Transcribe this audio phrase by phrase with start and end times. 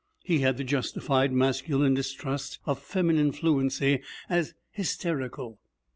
[0.23, 5.59] He had the justified masculine distrust of feminine fluency as hysterical.